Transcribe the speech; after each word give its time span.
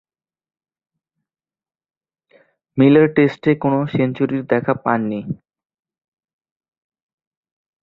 Miller 2.77 3.07
টেস্টে 3.15 3.51
কোন 3.61 3.73
সেঞ্চুরির 3.93 4.43
দেখা 4.43 4.73
পাননি। 4.83 5.19